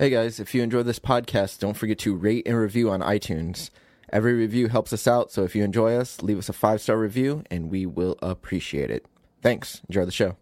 Hey 0.00 0.08
guys, 0.08 0.40
if 0.40 0.54
you 0.54 0.62
enjoy 0.62 0.82
this 0.82 0.98
podcast, 0.98 1.58
don't 1.58 1.76
forget 1.76 1.98
to 1.98 2.16
rate 2.16 2.48
and 2.48 2.56
review 2.56 2.88
on 2.88 3.02
iTunes. 3.02 3.68
Every 4.10 4.32
review 4.32 4.68
helps 4.68 4.94
us 4.94 5.06
out, 5.06 5.30
so 5.30 5.44
if 5.44 5.54
you 5.54 5.62
enjoy 5.62 5.94
us, 5.94 6.22
leave 6.22 6.38
us 6.38 6.48
a 6.48 6.54
five 6.54 6.80
star 6.80 6.96
review 6.96 7.44
and 7.50 7.70
we 7.70 7.84
will 7.84 8.16
appreciate 8.22 8.90
it. 8.90 9.04
Thanks. 9.42 9.82
Enjoy 9.90 10.06
the 10.06 10.10
show. 10.10 10.38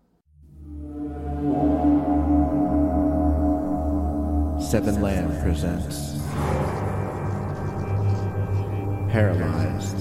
Seven 4.70 5.02
Lamb 5.02 5.42
presents 5.42 6.12
Paralyzed. 9.10 9.98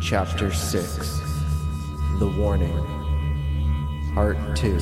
Chapter 0.00 0.52
6 0.52 1.29
The 2.20 2.26
Warning. 2.26 2.76
Part 4.14 4.36
2 4.54 4.76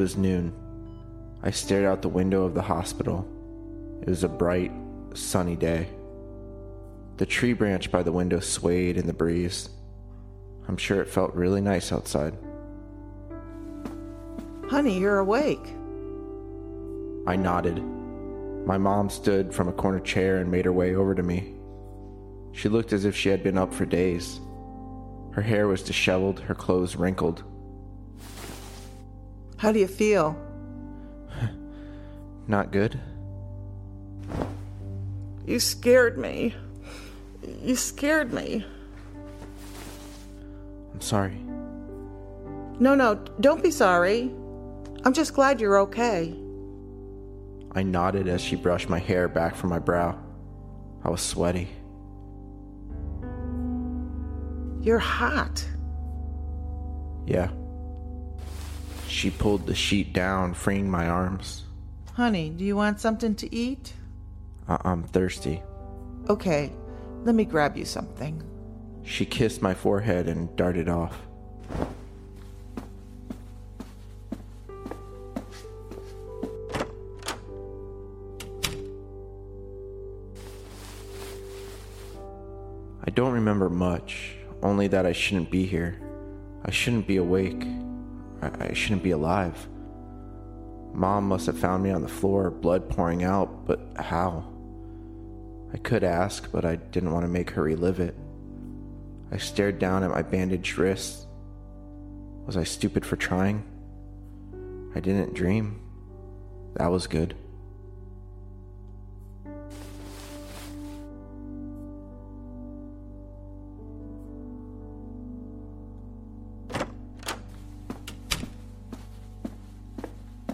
was 0.00 0.16
noon. 0.16 0.52
I 1.42 1.50
stared 1.50 1.84
out 1.84 2.02
the 2.02 2.08
window 2.08 2.44
of 2.44 2.54
the 2.54 2.62
hospital. 2.62 3.28
It 4.02 4.08
was 4.08 4.24
a 4.24 4.28
bright, 4.28 4.72
sunny 5.14 5.56
day. 5.56 5.88
The 7.18 7.26
tree 7.26 7.52
branch 7.52 7.92
by 7.92 8.02
the 8.02 8.12
window 8.12 8.40
swayed 8.40 8.96
in 8.96 9.06
the 9.06 9.12
breeze. 9.12 9.68
I'm 10.66 10.78
sure 10.78 11.02
it 11.02 11.08
felt 11.08 11.34
really 11.34 11.60
nice 11.60 11.92
outside. 11.92 12.34
Honey, 14.68 14.98
you're 14.98 15.18
awake. 15.18 15.66
I 17.26 17.36
nodded. 17.36 17.82
My 18.66 18.78
mom 18.78 19.10
stood 19.10 19.52
from 19.52 19.68
a 19.68 19.72
corner 19.72 20.00
chair 20.00 20.38
and 20.38 20.50
made 20.50 20.64
her 20.64 20.72
way 20.72 20.94
over 20.94 21.14
to 21.14 21.22
me. 21.22 21.54
She 22.52 22.70
looked 22.70 22.94
as 22.94 23.04
if 23.04 23.14
she 23.14 23.28
had 23.28 23.42
been 23.42 23.58
up 23.58 23.74
for 23.74 23.84
days. 23.84 24.40
Her 25.32 25.42
hair 25.42 25.68
was 25.68 25.82
disheveled, 25.82 26.40
her 26.40 26.54
clothes 26.54 26.96
wrinkled. 26.96 27.44
How 29.60 29.72
do 29.72 29.78
you 29.78 29.88
feel? 29.88 30.40
Not 32.48 32.72
good? 32.72 32.98
You 35.44 35.60
scared 35.60 36.16
me. 36.16 36.54
You 37.62 37.76
scared 37.76 38.32
me. 38.32 38.64
I'm 40.94 41.00
sorry. 41.02 41.36
No, 42.78 42.94
no, 42.94 43.16
don't 43.40 43.62
be 43.62 43.70
sorry. 43.70 44.32
I'm 45.04 45.12
just 45.12 45.34
glad 45.34 45.60
you're 45.60 45.80
okay. 45.80 46.34
I 47.72 47.82
nodded 47.82 48.28
as 48.28 48.40
she 48.40 48.56
brushed 48.56 48.88
my 48.88 48.98
hair 48.98 49.28
back 49.28 49.54
from 49.54 49.68
my 49.68 49.78
brow. 49.78 50.18
I 51.04 51.10
was 51.10 51.20
sweaty. 51.20 51.68
You're 54.80 54.98
hot. 54.98 55.62
Yeah. 57.26 57.50
She 59.10 59.28
pulled 59.28 59.66
the 59.66 59.74
sheet 59.74 60.12
down, 60.12 60.54
freeing 60.54 60.88
my 60.88 61.08
arms. 61.08 61.64
Honey, 62.12 62.48
do 62.48 62.64
you 62.64 62.76
want 62.76 63.00
something 63.00 63.34
to 63.34 63.52
eat? 63.54 63.92
I- 64.68 64.80
I'm 64.84 65.02
thirsty. 65.02 65.62
Okay, 66.28 66.72
let 67.24 67.34
me 67.34 67.44
grab 67.44 67.76
you 67.76 67.84
something. 67.84 68.40
She 69.02 69.26
kissed 69.26 69.62
my 69.62 69.74
forehead 69.74 70.28
and 70.28 70.54
darted 70.54 70.88
off. 70.88 71.20
I 83.04 83.10
don't 83.12 83.32
remember 83.32 83.68
much, 83.68 84.36
only 84.62 84.86
that 84.86 85.04
I 85.04 85.12
shouldn't 85.12 85.50
be 85.50 85.66
here. 85.66 86.00
I 86.64 86.70
shouldn't 86.70 87.08
be 87.08 87.16
awake. 87.16 87.66
I, 88.42 88.50
I 88.60 88.72
shouldn't 88.72 89.02
be 89.02 89.10
alive. 89.10 89.68
Mom 90.92 91.28
must 91.28 91.46
have 91.46 91.58
found 91.58 91.82
me 91.82 91.90
on 91.90 92.02
the 92.02 92.08
floor, 92.08 92.50
blood 92.50 92.88
pouring 92.88 93.22
out, 93.22 93.66
but 93.66 93.80
how? 93.96 94.44
I 95.72 95.78
could 95.78 96.02
ask, 96.02 96.50
but 96.50 96.64
I 96.64 96.76
didn't 96.76 97.12
want 97.12 97.24
to 97.24 97.28
make 97.28 97.50
her 97.50 97.62
relive 97.62 98.00
it. 98.00 98.16
I 99.30 99.36
stared 99.36 99.78
down 99.78 100.02
at 100.02 100.10
my 100.10 100.22
bandaged 100.22 100.76
wrists. 100.78 101.26
Was 102.46 102.56
I 102.56 102.64
stupid 102.64 103.06
for 103.06 103.16
trying? 103.16 103.62
I 104.94 105.00
didn't 105.00 105.34
dream. 105.34 105.80
That 106.74 106.90
was 106.90 107.06
good. 107.06 107.36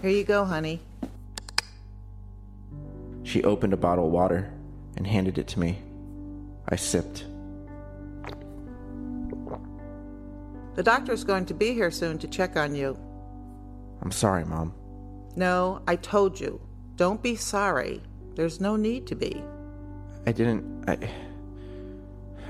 Here 0.07 0.15
you 0.15 0.23
go, 0.23 0.45
honey. 0.45 0.79
She 3.23 3.43
opened 3.43 3.73
a 3.73 3.77
bottle 3.77 4.05
of 4.05 4.11
water 4.13 4.49
and 4.95 5.05
handed 5.05 5.37
it 5.37 5.49
to 5.49 5.59
me. 5.59 5.81
I 6.69 6.77
sipped. 6.77 7.25
The 10.75 10.83
doctor's 10.83 11.25
going 11.25 11.45
to 11.47 11.53
be 11.53 11.73
here 11.73 11.91
soon 11.91 12.17
to 12.19 12.27
check 12.29 12.55
on 12.55 12.73
you. 12.73 12.97
I'm 14.01 14.13
sorry, 14.13 14.45
Mom. 14.45 14.73
No, 15.35 15.81
I 15.89 15.97
told 15.97 16.39
you. 16.39 16.61
Don't 16.95 17.21
be 17.21 17.35
sorry. 17.35 18.01
There's 18.35 18.61
no 18.61 18.77
need 18.77 19.07
to 19.07 19.15
be. 19.15 19.43
I 20.25 20.31
didn't. 20.31 20.89
I. 20.89 20.97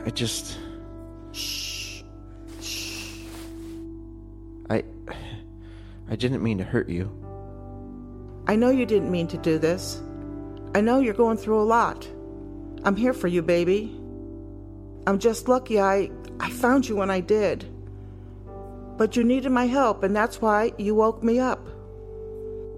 I 0.06 0.12
just. 0.12 0.60
Shh. 1.32 2.04
Shh. 2.62 3.24
I. 4.70 4.84
I 6.08 6.16
didn't 6.16 6.44
mean 6.44 6.60
to 6.60 6.64
hurt 6.64 6.88
you. 6.88 7.10
I 8.48 8.56
know 8.56 8.70
you 8.70 8.86
didn't 8.86 9.12
mean 9.12 9.28
to 9.28 9.38
do 9.38 9.60
this. 9.60 10.02
I 10.74 10.82
know 10.82 11.00
you're 11.00 11.14
going 11.14 11.38
through 11.38 11.62
a 11.62 11.64
lot. 11.64 12.08
I'm 12.84 12.96
here 12.96 13.14
for 13.14 13.28
you, 13.28 13.42
baby. 13.42 13.94
I'm 15.06 15.20
just 15.20 15.48
lucky 15.48 15.80
I 15.80 16.10
I 16.40 16.50
found 16.50 16.88
you 16.88 16.96
when 16.96 17.10
I 17.10 17.20
did. 17.20 17.66
But 18.98 19.16
you 19.16 19.24
needed 19.24 19.52
my 19.52 19.66
help 19.68 20.04
and 20.04 20.16
that's 20.16 20.42
why 20.42 20.72
you 20.78 20.96
woke 20.96 21.24
me 21.24 21.40
up. 21.40 21.68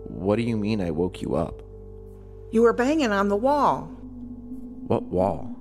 What 0.05 0.37
do 0.37 0.41
you 0.41 0.57
mean 0.57 0.81
I 0.81 0.91
woke 0.91 1.21
you 1.21 1.35
up? 1.35 1.61
You 2.51 2.63
were 2.63 2.73
banging 2.73 3.11
on 3.11 3.29
the 3.29 3.35
wall. 3.35 3.81
What 4.87 5.03
wall? 5.03 5.55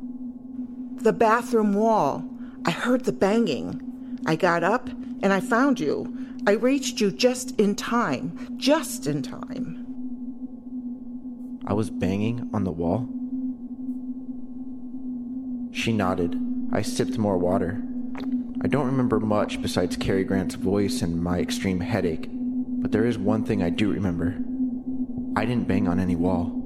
The 1.02 1.12
bathroom 1.12 1.74
wall. 1.74 2.24
I 2.64 2.70
heard 2.70 3.04
the 3.04 3.12
banging. 3.12 4.18
I 4.26 4.36
got 4.36 4.64
up 4.64 4.88
and 4.88 5.32
I 5.32 5.40
found 5.40 5.78
you. 5.78 6.14
I 6.46 6.52
reached 6.52 7.00
you 7.00 7.10
just 7.10 7.58
in 7.60 7.74
time. 7.74 8.56
Just 8.56 9.06
in 9.06 9.22
time. 9.22 9.77
I 11.68 11.74
was 11.74 11.90
banging 11.90 12.48
on 12.54 12.64
the 12.64 12.72
wall? 12.72 13.06
She 15.70 15.92
nodded. 15.92 16.34
I 16.72 16.80
sipped 16.80 17.18
more 17.18 17.36
water. 17.36 17.82
I 18.62 18.68
don't 18.68 18.86
remember 18.86 19.20
much 19.20 19.60
besides 19.60 19.94
Cary 19.98 20.24
Grant's 20.24 20.54
voice 20.54 21.02
and 21.02 21.22
my 21.22 21.40
extreme 21.40 21.80
headache, 21.80 22.26
but 22.30 22.90
there 22.90 23.04
is 23.04 23.18
one 23.18 23.44
thing 23.44 23.62
I 23.62 23.68
do 23.68 23.92
remember. 23.92 24.38
I 25.36 25.44
didn't 25.44 25.68
bang 25.68 25.86
on 25.86 26.00
any 26.00 26.16
wall. 26.16 26.57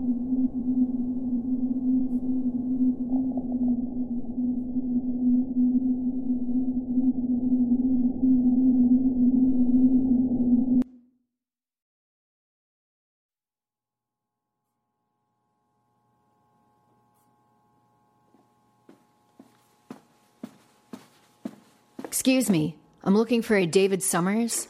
Excuse 22.23 22.49
me. 22.49 22.77
I'm 23.03 23.17
looking 23.17 23.43
for 23.43 23.57
a 23.57 23.67
David 23.67 24.01
Summers. 24.01 24.69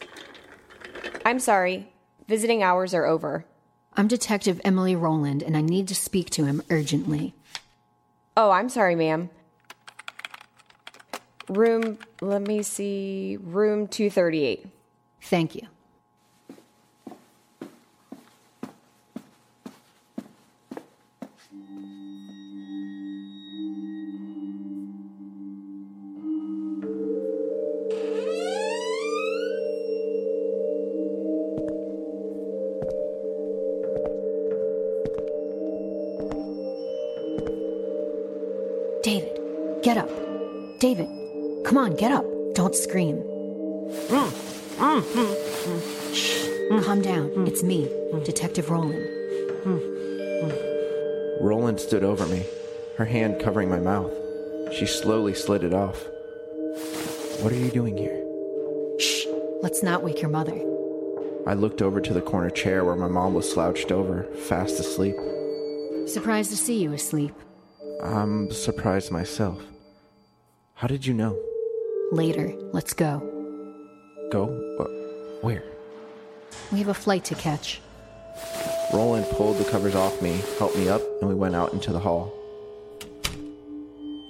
I'm 1.27 1.39
sorry. 1.39 1.93
Visiting 2.27 2.63
hours 2.63 2.95
are 2.95 3.05
over. 3.05 3.45
I'm 3.95 4.09
Detective 4.09 4.59
Emily 4.65 4.97
Roland, 4.97 5.43
and 5.43 5.55
I 5.55 5.61
need 5.61 5.87
to 5.89 5.95
speak 5.95 6.31
to 6.31 6.47
him 6.47 6.63
urgently. 6.71 7.35
Oh, 8.39 8.51
I'm 8.51 8.71
sorry, 8.71 8.95
ma'am. 8.95 9.29
Room, 11.51 11.99
let 12.23 12.41
me 12.41 12.63
see, 12.63 13.37
room 13.39 13.87
238. 13.87 14.67
Thank 15.21 15.55
you. 15.55 15.69
David, 39.03 39.37
get 39.83 39.97
up. 39.97 40.09
David, 40.79 41.09
come 41.65 41.77
on, 41.77 41.97
get 41.97 42.13
up. 42.13 42.25
Don't 42.55 42.75
scream. 42.77 43.21
Shh. 46.15 46.47
Calm 46.85 47.03
down. 47.03 47.33
It's 47.49 47.65
me, 47.65 47.89
Detective 48.25 48.71
Rowland. 48.71 49.05
Roland 51.41 51.81
stood 51.81 52.05
over 52.05 52.27
me, 52.27 52.45
her 52.97 53.05
hand 53.05 53.41
covering 53.41 53.69
my 53.69 53.81
mouth. 53.81 54.13
She 54.73 54.87
slowly 54.87 55.35
slid 55.35 55.65
it 55.65 55.75
off. 55.75 56.01
What 57.41 57.53
are 57.53 57.57
you 57.57 57.73
doing 57.73 57.97
here? 57.97 58.23
Shh. 59.01 59.27
Let's 59.63 59.83
not 59.83 60.05
wake 60.05 60.23
your 60.23 60.31
mother. 60.31 60.55
I 61.45 61.55
looked 61.55 61.83
over 61.83 62.01
to 62.01 62.15
the 62.15 62.21
corner 62.21 62.51
chair 62.51 62.85
where 62.85 62.95
my 62.95 63.09
mom 63.09 63.35
was 63.35 63.53
slouched 63.53 63.91
over, 63.91 64.23
fast 64.49 64.79
asleep. 64.79 65.17
Surprised 66.07 66.51
to 66.51 66.57
see 66.57 66.81
you 66.81 66.93
asleep. 66.93 67.35
I'm 68.03 68.51
surprised 68.51 69.11
myself. 69.11 69.63
How 70.75 70.87
did 70.89 71.07
you 71.07 71.15
know? 71.15 71.39
Later, 72.11 72.53
let's 72.73 72.93
go. 72.93 73.21
Go? 74.33 74.47
Wh- 74.79 75.45
Where? 75.45 75.63
We 76.73 76.79
have 76.79 76.89
a 76.89 76.95
flight 76.95 77.25
to 77.27 77.35
catch. 77.35 77.81
Roland 78.93 79.27
pulled 79.31 79.59
the 79.59 79.71
covers 79.71 79.95
off 79.95 80.21
me, 80.21 80.41
helped 80.59 80.77
me 80.77 80.89
up, 80.89 81.01
and 81.21 81.29
we 81.29 81.35
went 81.35 81.55
out 81.55 81.73
into 81.73 81.93
the 81.93 81.99
hall. 81.99 82.33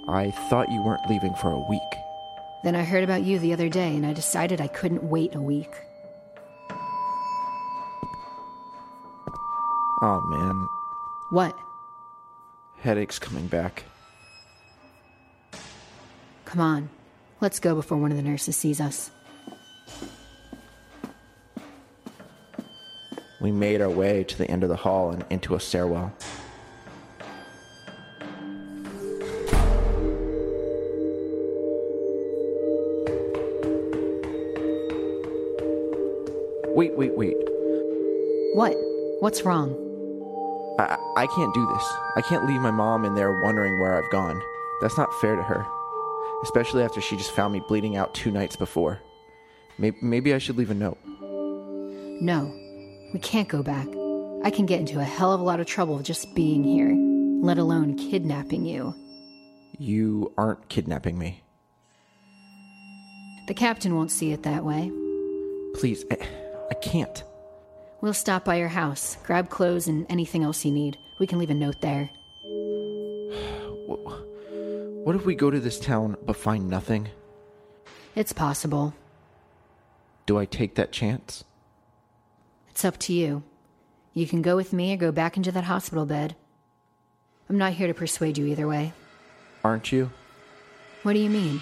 I 0.09 0.31
thought 0.51 0.71
you 0.71 0.83
weren't 0.85 1.09
leaving 1.09 1.35
for 1.37 1.51
a 1.51 1.67
week. 1.71 1.81
Then 2.65 2.77
I 2.77 2.85
heard 2.85 3.03
about 3.03 3.23
you 3.25 3.39
the 3.39 3.53
other 3.53 3.69
day, 3.69 3.97
and 3.97 4.05
I 4.07 4.13
decided 4.13 4.61
I 4.61 4.69
couldn't 4.69 5.03
wait 5.03 5.35
a 5.35 5.41
week. 5.41 5.73
Oh 10.05 10.21
man, 10.21 10.67
What? 11.31 11.57
Headache's 12.83 13.19
coming 13.19 13.47
back. 13.47 13.85
Come 16.45 16.61
on. 16.61 16.91
Let's 17.41 17.61
go 17.61 17.75
before 17.75 17.97
one 17.97 18.11
of 18.11 18.17
the 18.17 18.23
nurses 18.23 18.57
sees 18.57 18.81
us. 18.81 19.11
We 23.41 23.51
made 23.51 23.81
our 23.81 23.91
way 23.91 24.25
to 24.25 24.39
the 24.39 24.51
end 24.51 24.63
of 24.63 24.69
the 24.69 24.77
hall 24.77 25.11
and 25.11 25.25
into 25.31 25.55
a 25.55 25.61
stairwell. 25.61 26.13
Wait, 36.75 36.97
wait, 36.97 37.17
wait. 37.17 37.37
What? 38.55 38.77
What's 39.21 39.43
wrong? 39.43 39.92
I, 40.91 41.23
I 41.23 41.27
can't 41.27 41.55
do 41.55 41.67
this. 41.67 41.93
I 42.17 42.23
can't 42.23 42.47
leave 42.47 42.61
my 42.61 42.71
mom 42.71 43.05
in 43.05 43.15
there 43.15 43.43
wondering 43.43 43.79
where 43.79 43.97
I've 43.97 44.11
gone. 44.11 44.41
That's 44.81 44.97
not 44.97 45.13
fair 45.21 45.37
to 45.37 45.43
her. 45.43 45.67
Especially 46.43 46.83
after 46.83 47.01
she 47.01 47.17
just 47.17 47.33
found 47.33 47.53
me 47.53 47.63
bleeding 47.69 47.97
out 47.97 48.15
two 48.15 48.31
nights 48.31 48.57
before. 48.57 49.01
Maybe, 49.79 49.97
maybe 50.03 50.35
I 50.35 50.39
should 50.39 50.57
leave 50.57 50.71
a 50.71 50.75
note. 50.75 50.99
No. 52.21 52.53
We 53.13 53.21
can't 53.21 53.49
go 53.49 53.63
back. 53.63 53.87
I 54.45 54.51
can 54.51 54.67
get 54.67 54.81
into 54.81 54.99
a 54.99 55.05
hell 55.05 55.33
of 55.33 55.41
a 55.41 55.45
lot 55.45 55.61
of 55.61 55.67
trouble 55.67 56.01
just 56.01 56.35
being 56.35 56.65
here, 56.65 56.93
let 57.47 57.59
alone 57.59 57.97
kidnapping 57.97 58.65
you. 58.65 58.95
You 59.79 60.33
aren't 60.37 60.69
kidnapping 60.69 61.19
me. 61.19 61.43
The 63.49 63.55
captain 63.55 63.95
won't 63.95 64.11
see 64.11 64.33
it 64.33 64.43
that 64.45 64.65
way. 64.65 64.91
Please, 65.75 66.05
I, 66.11 66.19
I 66.71 66.75
can't. 66.75 67.23
We'll 68.03 68.13
stop 68.13 68.45
by 68.45 68.57
your 68.57 68.69
house, 68.69 69.17
grab 69.23 69.49
clothes 69.49 69.87
and 69.87 70.07
anything 70.11 70.43
else 70.43 70.65
you 70.65 70.73
need. 70.73 70.99
We 71.21 71.27
can 71.29 71.39
leave 71.39 71.51
a 71.51 71.55
note 71.55 71.81
there. 71.81 72.11
What 75.05 75.17
if 75.17 75.25
we 75.27 75.35
go 75.35 75.51
to 75.51 75.59
this 75.59 75.81
town 75.81 76.17
but 76.25 76.37
find 76.37 76.69
nothing? 76.69 77.09
It's 78.15 78.33
possible. 78.33 78.95
Do 80.27 80.39
I 80.39 80.45
take 80.45 80.77
that 80.77 80.93
chance? 80.93 81.43
It's 82.71 82.85
up 82.85 82.99
to 82.99 83.13
you. 83.13 83.43
You 84.15 84.29
can 84.29 84.43
go 84.43 84.55
with 84.55 84.73
me 84.73 84.95
or 84.95 84.97
go 84.97 85.11
back 85.11 85.37
into 85.37 85.51
that 85.53 85.65
hospital 85.65 86.07
bed. 86.07 86.37
I'm 87.49 87.59
not 87.59 87.73
here 87.73 87.89
to 87.89 87.95
persuade 87.95 88.39
you 88.39 88.47
either 88.47 88.69
way. 88.69 88.93
Aren't 89.65 89.91
you? 89.91 90.11
What 91.03 91.15
do 91.15 91.19
you 91.19 91.31
mean? 91.31 91.61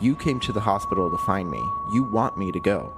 You 0.00 0.14
came 0.14 0.38
to 0.40 0.52
the 0.52 0.60
hospital 0.60 1.10
to 1.10 1.18
find 1.18 1.50
me. 1.50 1.62
You 1.92 2.08
want 2.12 2.38
me 2.38 2.52
to 2.52 2.60
go. 2.60 2.97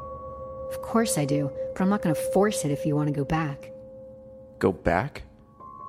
Of 0.70 0.82
course 0.82 1.18
I 1.18 1.24
do, 1.24 1.50
but 1.72 1.82
I'm 1.82 1.88
not 1.88 2.02
going 2.02 2.14
to 2.14 2.20
force 2.32 2.64
it 2.64 2.70
if 2.70 2.86
you 2.86 2.94
want 2.94 3.08
to 3.08 3.14
go 3.14 3.24
back. 3.24 3.70
Go 4.58 4.72
back? 4.72 5.22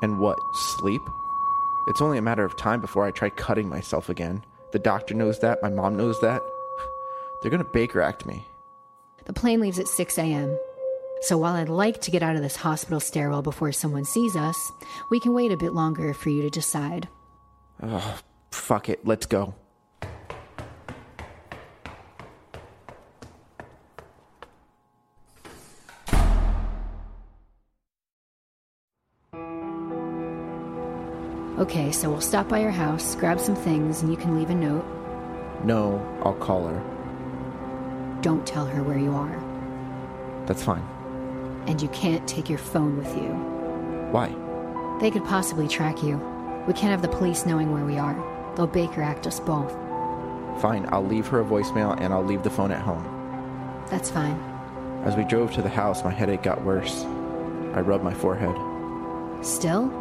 And 0.02 0.20
what, 0.20 0.38
sleep? 0.80 1.02
It's 1.88 2.02
only 2.02 2.18
a 2.18 2.22
matter 2.22 2.44
of 2.44 2.58
time 2.58 2.82
before 2.82 3.06
I 3.06 3.12
try 3.12 3.30
cutting 3.30 3.70
myself 3.70 4.10
again. 4.10 4.44
The 4.72 4.80
doctor 4.80 5.14
knows 5.14 5.40
that, 5.40 5.62
my 5.62 5.70
mom 5.70 5.98
knows 5.98 6.20
that. 6.22 6.42
They're 7.42 7.52
gonna 7.52 7.64
Baker 7.64 8.02
Act 8.02 8.26
me. 8.26 8.44
The 9.26 9.34
plane 9.34 9.60
leaves 9.60 9.80
at 9.80 9.88
6 9.88 10.18
a.m. 10.18 10.58
So 11.22 11.38
while 11.38 11.54
I'd 11.54 11.70
like 11.70 12.02
to 12.02 12.12
get 12.12 12.24
out 12.24 12.36
of 12.36 12.42
this 12.42 12.56
hospital 12.56 13.00
stairwell 13.00 13.44
before 13.44 13.72
someone 13.72 14.06
sees 14.06 14.36
us, 14.36 14.72
we 15.12 15.20
can 15.20 15.34
wait 15.34 15.52
a 15.52 15.58
bit 15.58 15.74
longer 15.74 16.14
for 16.16 16.30
you 16.30 16.42
to 16.42 16.50
decide. 16.50 17.08
Oh, 17.84 18.20
fuck 18.52 18.90
it, 18.90 19.06
let's 19.06 19.28
go. 19.28 19.54
Okay, 31.60 31.92
so 31.92 32.10
we'll 32.10 32.22
stop 32.22 32.48
by 32.48 32.60
your 32.60 32.72
house, 32.72 33.16
grab 33.16 33.40
some 33.40 33.56
things, 33.56 34.02
and 34.02 34.10
you 34.10 34.18
can 34.18 34.38
leave 34.38 34.50
a 34.50 34.56
note. 34.56 34.86
No, 35.64 36.00
I'll 36.24 36.34
call 36.34 36.68
her. 36.68 38.22
Don't 38.22 38.48
tell 38.48 38.66
her 38.66 38.84
where 38.84 38.98
you 38.98 39.12
are. 39.12 40.46
That's 40.46 40.64
fine. 40.64 40.84
And 41.68 41.82
you 41.82 41.90
can't 41.90 42.28
take 42.28 42.50
your 42.50 42.58
phone 42.58 42.98
with 42.98 43.16
you. 43.16 43.30
Why? 44.12 44.34
They 45.00 45.12
could 45.12 45.26
possibly 45.26 45.68
track 45.68 46.02
you. 46.02 46.18
We 46.68 46.74
can't 46.74 46.92
have 46.92 47.02
the 47.02 47.16
police 47.18 47.46
knowing 47.46 47.72
where 47.72 47.86
we 47.86 47.98
are. 47.98 48.16
They'll 48.56 48.68
Baker 48.68 49.02
Act 49.02 49.28
us 49.28 49.40
both. 49.40 49.72
Fine, 50.62 50.88
I'll 50.90 51.06
leave 51.06 51.28
her 51.28 51.42
a 51.42 51.46
voicemail 51.46 52.00
and 52.00 52.14
I'll 52.14 52.24
leave 52.24 52.44
the 52.44 52.50
phone 52.50 52.72
at 52.72 52.82
home. 52.82 53.04
That's 53.90 54.10
fine. 54.10 54.40
As 55.04 55.16
we 55.16 55.24
drove 55.24 55.52
to 55.54 55.62
the 55.62 55.70
house, 55.70 56.04
my 56.04 56.12
headache 56.12 56.44
got 56.44 56.64
worse. 56.64 57.04
I 57.74 57.82
rubbed 57.82 58.04
my 58.04 58.14
forehead. 58.14 58.56
Still? 59.46 59.92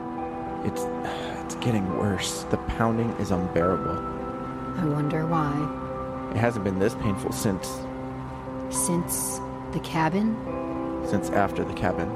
It's 0.64 0.82
it's 0.82 1.39
getting 1.60 1.98
worse. 1.98 2.44
The 2.44 2.56
pounding 2.58 3.10
is 3.12 3.30
unbearable. 3.30 3.98
I 4.78 4.84
wonder 4.86 5.26
why. 5.26 5.52
It 6.30 6.36
hasn't 6.36 6.64
been 6.64 6.78
this 6.78 6.94
painful 6.96 7.32
since 7.32 7.68
Since 8.70 9.40
the 9.72 9.80
cabin? 9.80 10.36
since 11.08 11.30
after 11.30 11.64
the 11.64 11.72
cabin 11.74 12.08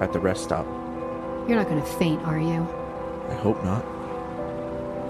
at 0.00 0.12
the 0.12 0.18
rest 0.20 0.44
stop. 0.44 0.64
You're 1.48 1.56
not 1.56 1.68
gonna 1.68 1.84
faint, 1.84 2.22
are 2.22 2.38
you? 2.38 2.62
I 3.28 3.34
hope 3.34 3.62
not. 3.64 3.84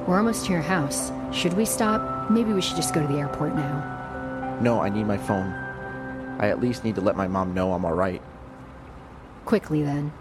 We're 0.08 0.16
almost 0.18 0.46
to 0.46 0.52
your 0.52 0.62
house. 0.62 1.12
Should 1.32 1.52
we 1.54 1.64
stop? 1.64 2.30
Maybe 2.30 2.52
we 2.52 2.62
should 2.62 2.76
just 2.76 2.94
go 2.94 3.00
to 3.02 3.06
the 3.06 3.18
airport 3.18 3.54
now. 3.54 4.58
No, 4.60 4.80
I 4.80 4.88
need 4.88 5.06
my 5.06 5.18
phone. 5.18 5.52
I 6.40 6.48
at 6.48 6.60
least 6.60 6.84
need 6.84 6.94
to 6.96 7.00
let 7.00 7.16
my 7.16 7.28
mom 7.28 7.54
know 7.54 7.72
I'm 7.72 7.84
alright. 7.84 8.22
Quickly 9.44 9.82
then. 9.82 10.12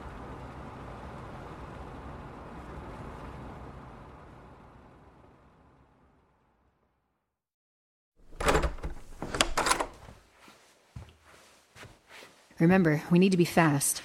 Remember, 12.59 13.01
we 13.11 13.19
need 13.19 13.31
to 13.31 13.37
be 13.37 13.45
fast. 13.45 14.01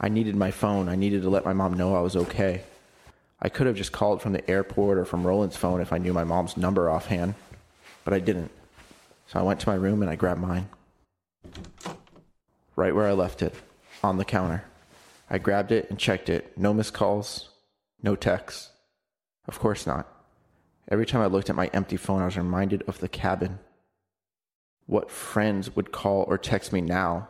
I 0.00 0.08
needed 0.08 0.34
my 0.34 0.50
phone. 0.50 0.88
I 0.88 0.96
needed 0.96 1.22
to 1.22 1.30
let 1.30 1.44
my 1.44 1.52
mom 1.52 1.74
know 1.74 1.94
I 1.94 2.00
was 2.00 2.16
okay. 2.16 2.62
I 3.40 3.48
could 3.48 3.66
have 3.66 3.76
just 3.76 3.92
called 3.92 4.22
from 4.22 4.32
the 4.32 4.50
airport 4.50 4.98
or 4.98 5.04
from 5.04 5.26
Roland's 5.26 5.56
phone 5.56 5.80
if 5.80 5.92
I 5.92 5.98
knew 5.98 6.12
my 6.12 6.24
mom's 6.24 6.56
number 6.56 6.90
offhand, 6.90 7.34
but 8.04 8.12
I 8.12 8.18
didn't. 8.18 8.50
So 9.28 9.38
I 9.38 9.42
went 9.42 9.60
to 9.60 9.68
my 9.68 9.76
room 9.76 10.02
and 10.02 10.10
I 10.10 10.16
grabbed 10.16 10.40
mine. 10.40 10.68
Right 12.74 12.94
where 12.94 13.06
I 13.06 13.12
left 13.12 13.42
it, 13.42 13.54
on 14.02 14.16
the 14.16 14.24
counter. 14.24 14.64
I 15.30 15.38
grabbed 15.38 15.72
it 15.72 15.88
and 15.90 15.98
checked 15.98 16.28
it. 16.28 16.56
No 16.58 16.74
missed 16.74 16.92
calls, 16.92 17.50
no 18.02 18.16
texts. 18.16 18.70
Of 19.46 19.60
course 19.60 19.86
not. 19.86 20.08
Every 20.90 21.06
time 21.06 21.22
I 21.22 21.26
looked 21.26 21.50
at 21.50 21.56
my 21.56 21.68
empty 21.68 21.96
phone, 21.96 22.20
I 22.20 22.26
was 22.26 22.36
reminded 22.36 22.82
of 22.88 22.98
the 22.98 23.08
cabin. 23.08 23.58
What 24.86 25.10
friends 25.10 25.74
would 25.76 25.92
call 25.92 26.24
or 26.28 26.36
text 26.36 26.72
me 26.72 26.80
now? 26.80 27.28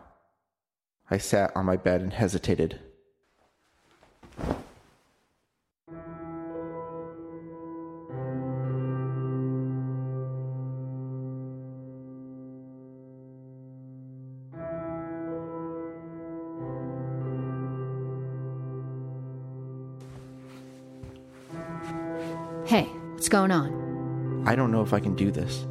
I 1.11 1.19
sat 1.19 1.53
on 1.55 1.67
my 1.67 1.77
bed 1.77 2.01
and 2.01 2.13
hesitated. 2.13 2.81
Hey, 22.67 22.85
what's 23.13 23.29
going 23.29 23.51
on? 23.51 24.43
I 24.47 24.57
don't 24.57 24.73
know 24.73 24.81
if 24.81 24.95
I 24.95 25.01
can 25.01 25.15
do 25.15 25.31
this. 25.31 25.67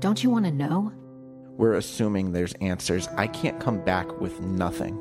Don't 0.00 0.22
you 0.22 0.30
want 0.30 0.46
to 0.46 0.50
know? 0.50 0.92
We're 1.58 1.74
assuming 1.74 2.32
there's 2.32 2.54
answers. 2.54 3.08
I 3.16 3.26
can't 3.26 3.60
come 3.60 3.84
back 3.84 4.20
with 4.20 4.40
nothing. 4.40 4.96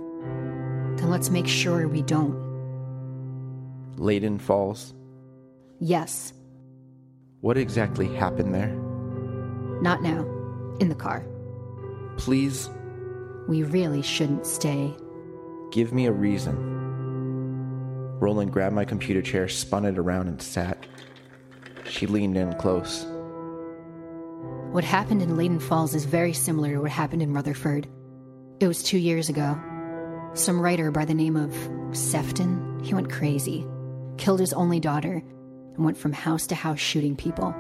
Then 0.98 1.10
let's 1.10 1.30
make 1.30 1.48
sure 1.48 1.88
we 1.88 2.02
don't. 2.02 2.36
Leyden 3.98 4.40
Falls. 4.40 4.94
Yes, 5.80 6.34
What 7.42 7.58
exactly 7.58 8.08
happened 8.16 8.54
there? 8.54 8.74
not 9.82 10.02
now. 10.02 10.26
In 10.80 10.90
the 10.90 10.96
car. 10.96 11.24
Please 12.18 12.68
We 13.48 13.62
really 13.64 14.02
shouldn't 14.02 14.46
stay. 14.48 14.96
give 15.72 15.94
me 15.94 16.08
a 16.08 16.12
reason. 16.12 16.56
Roland 18.20 18.52
grabbed 18.52 18.74
my 18.74 18.86
computer 18.86 19.22
chair, 19.22 19.48
spun 19.48 19.86
it 19.86 20.00
around, 20.00 20.28
and 20.28 20.42
sat. 20.42 20.88
She 21.88 22.08
leaned 22.08 22.36
in 22.38 22.54
close. 22.56 23.06
What 24.72 24.84
happened 24.84 25.22
in 25.22 25.38
Leyden 25.38 25.60
Falls 25.60 25.96
is 25.96 26.04
very 26.04 26.34
similar 26.34 26.74
to 26.74 26.82
what 26.82 26.92
happened 26.92 27.22
in 27.22 27.34
Rutherford. 27.34 27.88
It 28.60 28.68
was 28.68 28.84
two 28.84 28.98
years 28.98 29.30
ago. 29.30 29.58
Some 30.34 30.60
writer 30.60 30.92
by 30.92 31.06
the 31.06 31.14
name 31.14 31.38
of 31.38 31.56
Sefton, 31.96 32.82
he 32.84 32.94
went 32.94 33.10
crazy, 33.10 33.66
killed 34.18 34.42
his 34.42 34.52
only 34.54 34.80
daughter, 34.80 35.24
and 35.76 35.86
went 35.86 35.98
from 35.98 36.12
house 36.12 36.48
to 36.48 36.56
house 36.56 36.80
shooting 36.80 37.16
people. 37.16 37.56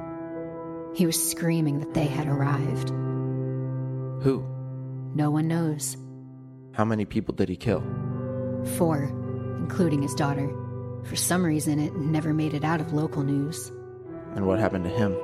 He 0.95 1.05
was 1.05 1.29
screaming 1.31 1.79
that 1.79 1.93
they 1.93 2.07
had 2.07 2.27
arrived. 2.27 2.89
Who? 4.23 4.45
No 5.15 5.31
one 5.31 5.47
knows. 5.47 5.95
How 6.73 6.83
many 6.83 7.05
people 7.05 7.33
did 7.33 7.47
he 7.47 7.55
kill? 7.55 7.81
Four, 8.75 9.03
including 9.59 10.01
his 10.01 10.13
daughter. 10.13 10.53
For 11.05 11.15
some 11.15 11.45
reason, 11.45 11.79
it 11.79 11.95
never 11.95 12.33
made 12.33 12.53
it 12.53 12.65
out 12.65 12.81
of 12.81 12.91
local 12.91 13.23
news. 13.23 13.71
And 14.35 14.45
what 14.45 14.59
happened 14.59 14.83
to 14.83 14.89
him? 14.89 15.15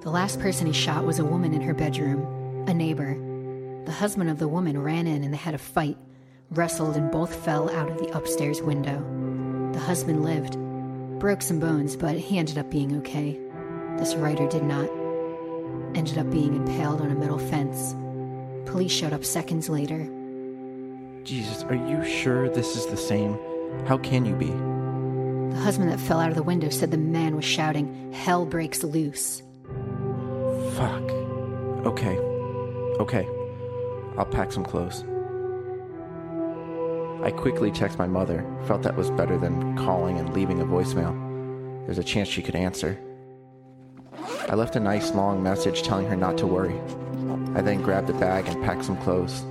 The 0.00 0.10
last 0.10 0.40
person 0.40 0.66
he 0.66 0.72
shot 0.72 1.04
was 1.04 1.18
a 1.18 1.24
woman 1.26 1.52
in 1.52 1.60
her 1.60 1.74
bedroom, 1.74 2.64
a 2.66 2.72
neighbor. 2.72 3.14
The 3.84 3.92
husband 3.92 4.30
of 4.30 4.38
the 4.38 4.48
woman 4.48 4.82
ran 4.82 5.06
in 5.06 5.22
and 5.22 5.34
they 5.34 5.38
had 5.38 5.54
a 5.54 5.58
fight, 5.58 5.98
wrestled, 6.50 6.96
and 6.96 7.10
both 7.10 7.34
fell 7.44 7.68
out 7.68 7.90
of 7.90 7.98
the 7.98 8.16
upstairs 8.16 8.62
window. 8.62 8.98
The 9.74 9.78
husband 9.78 10.24
lived, 10.24 10.56
broke 11.18 11.42
some 11.42 11.60
bones, 11.60 11.96
but 11.96 12.16
he 12.16 12.38
ended 12.38 12.56
up 12.56 12.70
being 12.70 12.96
okay. 13.00 13.38
This 13.98 14.14
writer 14.14 14.48
did 14.48 14.62
not. 14.62 14.88
Ended 15.94 16.16
up 16.16 16.30
being 16.30 16.54
impaled 16.54 17.02
on 17.02 17.10
a 17.10 17.14
metal 17.14 17.38
fence. 17.38 17.94
Police 18.70 18.92
showed 18.92 19.12
up 19.12 19.24
seconds 19.24 19.68
later. 19.68 20.08
Jesus, 21.24 21.62
are 21.64 21.74
you 21.74 22.02
sure 22.06 22.48
this 22.48 22.74
is 22.74 22.86
the 22.86 22.96
same? 22.96 23.38
How 23.86 23.98
can 23.98 24.24
you 24.24 24.34
be? 24.34 24.46
The 25.54 25.60
husband 25.62 25.90
that 25.90 26.00
fell 26.00 26.20
out 26.20 26.30
of 26.30 26.36
the 26.36 26.42
window 26.42 26.70
said 26.70 26.90
the 26.90 26.96
man 26.96 27.36
was 27.36 27.44
shouting, 27.44 28.12
Hell 28.14 28.46
breaks 28.46 28.82
loose. 28.82 29.42
Fuck. 30.80 31.10
Okay. 31.84 32.16
Okay. 32.98 33.28
I'll 34.16 34.24
pack 34.24 34.50
some 34.50 34.64
clothes. 34.64 35.04
I 37.22 37.30
quickly 37.30 37.70
texted 37.70 37.98
my 37.98 38.06
mother, 38.06 38.46
felt 38.66 38.82
that 38.84 38.96
was 38.96 39.10
better 39.10 39.36
than 39.36 39.76
calling 39.76 40.18
and 40.18 40.32
leaving 40.32 40.62
a 40.62 40.64
voicemail. 40.64 41.14
There's 41.84 41.98
a 41.98 42.02
chance 42.02 42.28
she 42.28 42.40
could 42.40 42.56
answer. 42.56 42.98
I 44.48 44.54
left 44.54 44.74
a 44.74 44.80
nice 44.80 45.10
long 45.10 45.42
message 45.42 45.82
telling 45.82 46.06
her 46.06 46.16
not 46.16 46.38
to 46.38 46.46
worry. 46.46 46.80
I 47.54 47.60
then 47.60 47.82
grabbed 47.82 48.08
a 48.08 48.14
bag 48.14 48.48
and 48.48 48.64
packed 48.64 48.86
some 48.86 48.96
clothes. 49.02 49.42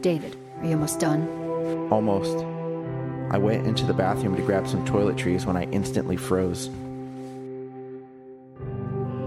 David, 0.00 0.34
are 0.58 0.64
you 0.64 0.72
almost 0.72 0.98
done? 0.98 1.41
Almost. 1.92 2.38
I 3.34 3.36
went 3.36 3.66
into 3.66 3.84
the 3.84 3.92
bathroom 3.92 4.34
to 4.36 4.40
grab 4.40 4.66
some 4.66 4.82
toiletries 4.86 5.44
when 5.44 5.58
I 5.58 5.64
instantly 5.64 6.16
froze. 6.16 6.70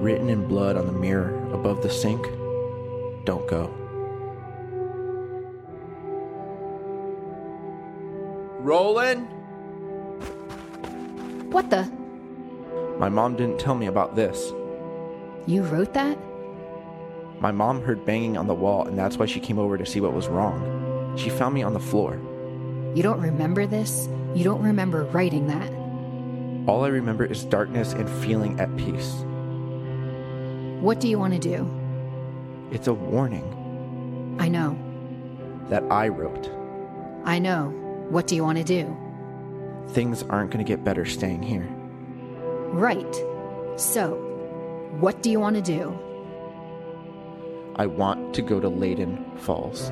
Written 0.02 0.30
in 0.30 0.48
blood 0.48 0.76
on 0.76 0.88
the 0.88 0.92
mirror 0.92 1.36
above 1.54 1.84
the 1.84 1.92
sink 1.92 2.26
Don't 3.24 3.48
go. 3.48 3.72
Roland? 8.62 9.28
What 11.54 11.70
the? 11.70 11.84
My 12.98 13.10
mom 13.10 13.36
didn't 13.36 13.60
tell 13.60 13.76
me 13.76 13.86
about 13.86 14.16
this. 14.16 14.52
You 15.46 15.62
wrote 15.62 15.94
that? 15.94 16.18
My 17.40 17.52
mom 17.52 17.84
heard 17.84 18.08
banging 18.08 18.38
on 18.38 18.48
the 18.48 18.56
wall, 18.56 18.88
and 18.88 18.98
that's 18.98 19.18
why 19.20 19.28
she 19.28 19.40
came 19.40 19.60
over 19.60 19.78
to 19.78 19.86
see 19.86 20.02
what 20.02 20.14
was 20.14 20.28
wrong. 20.28 21.14
She 21.16 21.30
found 21.30 21.54
me 21.54 21.62
on 21.62 21.76
the 21.76 21.80
floor. 21.80 22.20
You 22.96 23.04
don't 23.04 23.20
remember 23.20 23.68
this? 23.68 24.08
You 24.34 24.46
don't 24.46 24.62
remember 24.62 25.04
writing 25.04 25.48
that? 25.48 25.70
All 26.66 26.86
I 26.86 26.88
remember 26.88 27.26
is 27.26 27.44
darkness 27.44 27.92
and 27.92 28.10
feeling 28.10 28.58
at 28.58 28.74
peace. 28.78 29.12
What 30.82 31.02
do 31.02 31.10
you 31.10 31.20
want 31.20 31.34
to 31.34 31.40
do? 31.40 31.70
It's 32.72 32.88
a 32.88 32.94
warning 32.94 34.38
I 34.40 34.48
know. 34.48 34.78
that 35.70 35.84
I 35.92 36.08
wrote. 36.08 36.50
I 37.26 37.38
know. 37.38 37.70
What 38.10 38.28
do 38.28 38.36
you 38.36 38.44
want 38.44 38.60
to 38.60 38.64
do? 38.64 38.96
Things 39.90 40.24
aren't 40.24 40.52
going 40.52 40.64
to 40.64 40.68
get 40.68 40.86
better 40.86 41.04
staying 41.04 41.44
here. 41.44 41.68
Right. 42.72 43.16
So, 43.76 44.16
what 45.02 45.22
do 45.22 45.30
you 45.30 45.42
want 45.42 45.58
to 45.58 45.62
do? 45.62 46.00
I 47.76 47.88
want 47.88 48.34
to 48.36 48.42
go 48.42 48.62
to 48.62 48.70
Leyden 48.70 49.26
Falls. 49.36 49.92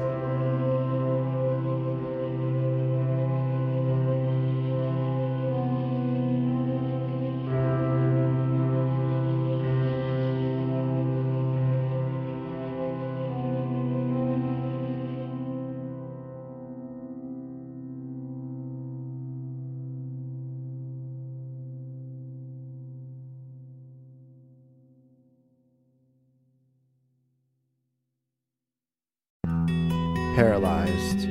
Paralyzed. 30.35 31.27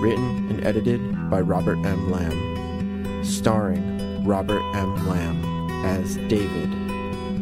Written 0.00 0.48
and 0.50 0.64
edited 0.64 1.30
by 1.30 1.40
Robert 1.40 1.78
M. 1.84 2.10
Lamb. 2.10 3.24
Starring 3.24 4.24
Robert 4.24 4.62
M. 4.74 5.08
Lamb 5.08 5.84
as 5.84 6.16
David, 6.28 6.70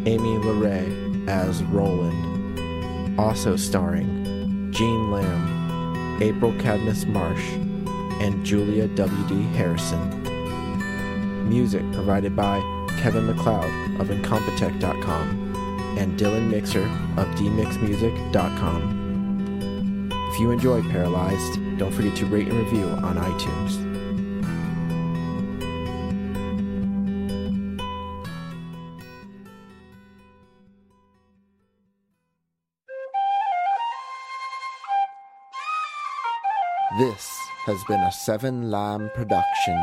Amy 0.06 0.36
LeRae 0.38 1.28
as 1.28 1.62
Roland. 1.64 3.18
Also 3.18 3.56
starring 3.56 4.70
Jean 4.72 5.10
Lamb, 5.10 6.22
April 6.22 6.52
Cadmus 6.60 7.06
Marsh, 7.06 7.48
and 8.20 8.44
Julia 8.44 8.88
W.D. 8.88 9.42
Harrison. 9.56 10.22
Music 11.48 11.82
provided 11.92 12.36
by 12.36 12.60
Kevin 13.00 13.26
MacLeod 13.26 14.00
of 14.00 14.08
Incompetech.com 14.08 15.96
and 15.98 16.18
Dylan 16.18 16.50
Mixer 16.50 16.84
of 17.16 17.28
DMixMusic.com. 17.36 18.95
If 20.36 20.40
you 20.40 20.50
enjoy 20.50 20.82
Paralyzed, 20.82 21.78
don't 21.78 21.90
forget 21.90 22.14
to 22.16 22.26
rate 22.26 22.46
and 22.48 22.58
review 22.58 22.84
on 22.84 23.16
iTunes. 23.16 23.78
This 36.98 37.26
has 37.64 37.82
been 37.88 38.00
a 38.00 38.12
Seven 38.12 38.70
Lamb 38.70 39.10
production. 39.14 39.82